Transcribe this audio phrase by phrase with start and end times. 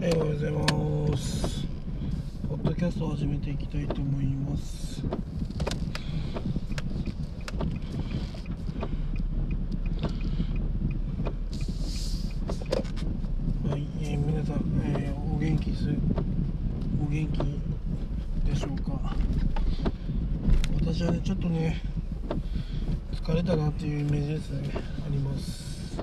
[0.00, 1.66] おはようございます。
[2.48, 5.02] ポッドキャストを始めていきたいと思います。
[13.68, 15.90] はい、えー皆さん、えーお元気す、
[17.06, 17.38] お元気
[18.50, 19.14] でしょうか。
[20.80, 21.82] 私はね、ちょっとね、
[23.12, 26.00] 疲れたなっていうイメージですね、あります。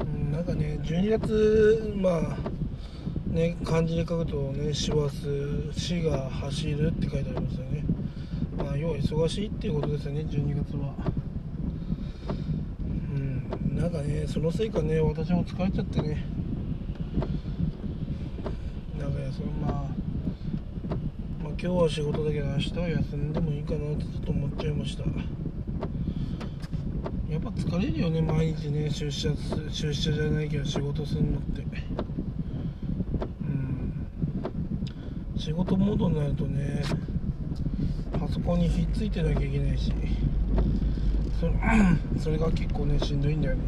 [0.00, 5.10] うんなんかね12月まあね漢字で書くとね師走
[5.72, 7.84] 死が走るって書いてありますよね。
[8.56, 10.94] まあ要は忙しいっていうことですよね12月は。
[13.16, 16.24] うんなんかねそのせいかね私も疲れちゃってね。
[18.96, 19.86] なんかそのまあ
[21.42, 25.02] 今日は仕事だけど明日は休んでもいいかなってちょっと思っちゃいました。
[27.76, 29.28] 疲れるよね毎日ね出社
[29.70, 31.62] 出社じゃないけど仕事するのって。
[33.42, 34.08] うん。
[35.38, 36.82] 仕事モードになるとね
[38.18, 39.92] パソコンにひっついてなきゃいけないし。
[41.38, 41.52] それ
[42.18, 43.62] それが結構ねしんどいんだよね。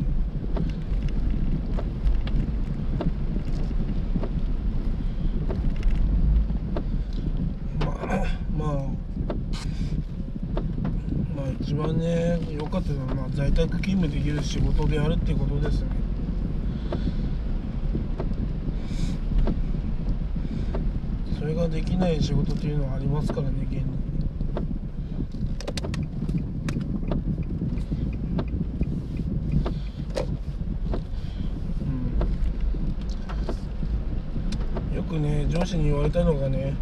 [7.81, 8.25] まあ
[8.57, 8.87] まあ
[11.61, 15.89] 一番ね良かったのは、まあ、在宅勤務できる仕事であるっていうことですね。
[21.39, 23.83] それができない仕事っていうのはありますからね現に。
[34.91, 34.97] うん。
[34.97, 36.75] よくね上司に言われたのがね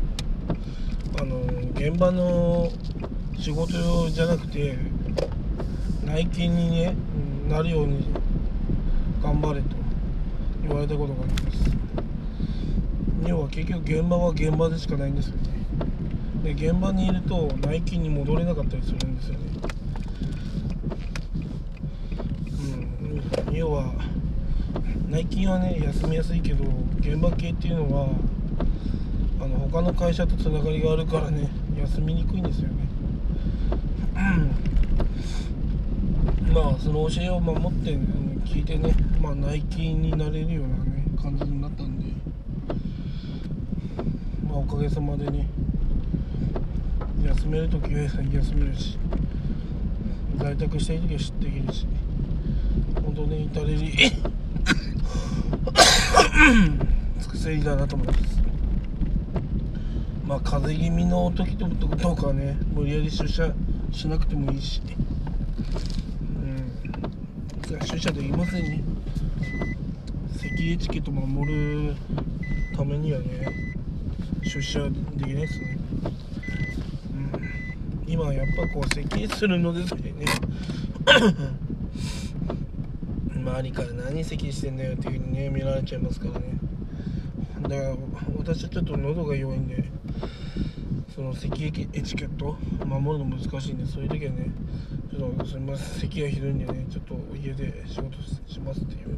[1.20, 1.40] あの
[1.74, 2.70] 現場の
[3.38, 4.76] 仕事じゃなくて
[6.04, 6.94] 内勤にね
[7.48, 8.04] なるように
[9.22, 9.68] 頑張れと
[10.62, 11.70] 言われたことがあります。
[13.26, 15.42] 要は結局現場は現場でしかないんですよね。
[16.44, 19.40] で現場にいると内勤に戻れなかったりするんですよね。
[23.48, 23.54] うん。
[23.54, 23.94] 要は
[25.08, 26.64] 内勤はね休みやすいけど
[27.00, 28.08] 現場系っていうのは
[29.40, 31.48] あの他の会社とつながりがあるからね
[31.80, 32.85] 休みにくいんですよね。
[36.52, 37.98] まあその教えを守って、
[38.44, 42.06] 聞いてねまあ内勤になれるようなね感じになったんで。
[44.48, 45.46] まあおかげさまでね
[47.24, 48.98] 休める時は休めるし
[50.38, 51.86] 在宅したい時は知っているし
[53.04, 53.92] 本当ね至れり
[57.18, 58.45] 尽くせりだなと思います。
[60.26, 63.52] まあ風邪気味の時ととかね無理やり出社
[63.92, 64.82] しなくてもいいし。
[66.20, 67.80] うん。
[67.86, 68.82] 出社できませんね。
[70.36, 71.94] 咳エチケット守る
[72.76, 73.48] ためにはね
[74.42, 75.78] 出社できないですね、
[78.06, 80.12] うん、今やっぱこう咳するのですね。
[83.34, 86.46] 周りから何咳してんだよっていう風にね見られちゃいますからね。
[87.62, 87.96] だから
[88.36, 89.84] 私はちょっと喉が弱いんで
[91.14, 91.70] その咳エ
[92.02, 92.56] チケット？
[92.84, 94.50] 守るの難しいんでそういう時はね
[95.10, 96.00] ちょっとすみません。
[96.00, 99.16] 咳がひどいんでねちょっと家で仕事しますっていうね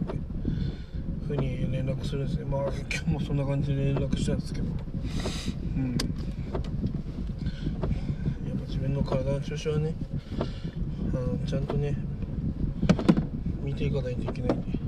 [1.27, 2.45] ふうに連絡するんですね。
[2.45, 4.67] まあ今日もそんな感じで連絡したんですけど。
[5.77, 5.91] うん。
[5.91, 5.97] や
[8.55, 9.95] っぱ自分の体の調子はね
[11.13, 11.97] あのちゃんとね
[13.63, 14.79] 見ていかないといけないんで。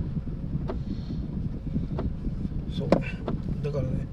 [2.79, 2.89] そう。
[2.89, 4.07] だからね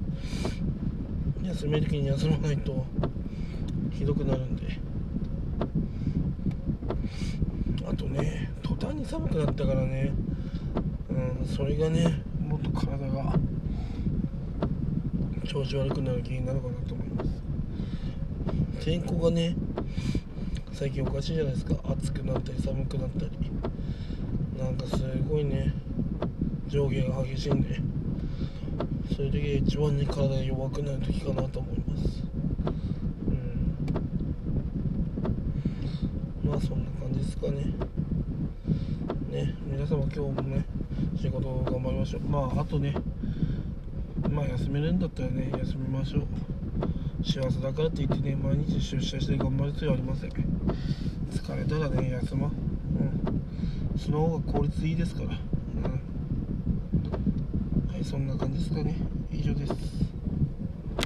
[1.44, 2.84] 休める時に休まないと
[3.92, 4.78] ひどくなるんで。
[7.86, 10.12] あとね途端に寒くなったからね。
[11.10, 13.34] うんそれがねもっと体が
[15.46, 17.30] 調子悪くなる原因なのかなと思います。
[18.84, 19.56] 天候がね
[20.72, 21.74] 最近おかしいじゃないですか。
[21.84, 23.30] 暑くなったり寒くなったり。
[24.58, 25.72] なんかすごいね
[26.68, 27.80] 上下が激しいんで。
[29.14, 32.22] そういう時が一番ね体が弱くなる時かなと思います。
[36.44, 36.50] うん。
[36.50, 37.74] まあそんな感じですかね。
[39.30, 40.64] ね皆様今日もね
[41.20, 42.20] 仕事頑張りましょう。
[42.22, 42.94] まああとね
[44.30, 46.26] まあ休めるんだったらね休みましょう。
[47.24, 50.30] 幸せだからって言ってね毎日出社して頑張る必要ありません。
[50.30, 52.50] 疲れたらね休まう。
[52.50, 52.58] ん。
[53.98, 55.30] その方が効率いいですから。
[57.98, 58.94] はいそんな感じですかね。
[59.32, 59.72] 以上です。